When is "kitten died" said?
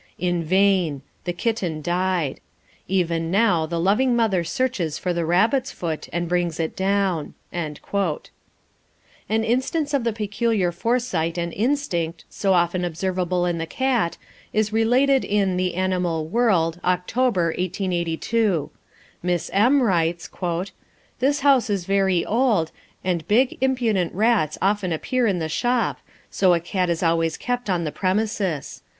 1.31-2.39